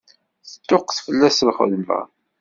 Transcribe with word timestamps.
Teṭṭuqqet 0.51 0.99
fell-as 1.05 1.39
lxedma. 1.47 1.99